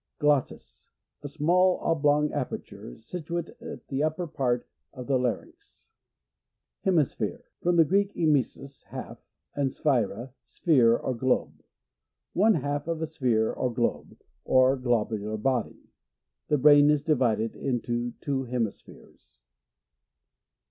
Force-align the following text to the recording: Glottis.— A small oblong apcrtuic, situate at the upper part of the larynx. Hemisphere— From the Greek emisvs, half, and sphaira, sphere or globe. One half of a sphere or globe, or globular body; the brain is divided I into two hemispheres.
Glottis.— 0.17 0.89
A 1.21 1.29
small 1.29 1.77
oblong 1.81 2.29
apcrtuic, 2.29 3.03
situate 3.03 3.49
at 3.61 3.87
the 3.89 4.01
upper 4.01 4.25
part 4.25 4.67
of 4.93 5.05
the 5.05 5.19
larynx. 5.19 5.89
Hemisphere— 6.83 7.43
From 7.61 7.75
the 7.75 7.85
Greek 7.85 8.15
emisvs, 8.15 8.85
half, 8.85 9.19
and 9.53 9.69
sphaira, 9.69 10.33
sphere 10.43 10.97
or 10.97 11.13
globe. 11.13 11.61
One 12.33 12.55
half 12.55 12.87
of 12.87 12.99
a 12.99 13.05
sphere 13.05 13.53
or 13.53 13.71
globe, 13.71 14.17
or 14.43 14.75
globular 14.75 15.37
body; 15.37 15.91
the 16.47 16.57
brain 16.57 16.89
is 16.89 17.03
divided 17.03 17.55
I 17.55 17.59
into 17.59 18.13
two 18.21 18.45
hemispheres. 18.45 19.37